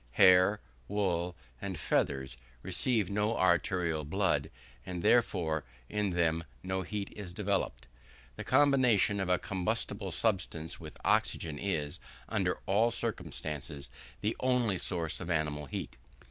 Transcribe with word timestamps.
Hair, 0.13 0.59
wool, 0.87 1.35
and 1.61 1.77
feathers, 1.77 2.35
receive 2.63 3.07
no 3.11 3.37
arterial 3.37 4.03
blood, 4.03 4.49
and, 4.83 5.03
therefore, 5.03 5.63
in 5.89 6.09
them 6.09 6.43
no 6.63 6.81
heat 6.81 7.13
is 7.15 7.35
developed. 7.35 7.85
The 8.35 8.43
combination 8.43 9.19
of 9.19 9.29
a 9.29 9.37
combustible 9.37 10.09
substance 10.09 10.79
with 10.79 10.97
oxygen 11.05 11.59
is, 11.59 11.99
under 12.27 12.57
all 12.65 12.89
circumstances, 12.89 13.91
the 14.21 14.35
only 14.39 14.79
source 14.79 15.19
of 15.19 15.29
animal 15.29 15.67
heat. 15.67 15.97